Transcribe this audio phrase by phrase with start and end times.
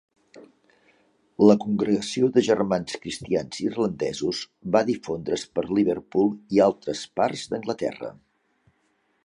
[1.49, 4.41] La congregació de Germans Cristians Irlandesos
[4.77, 8.11] va difondre's per Liverpool i altres parts d'Anglaterra.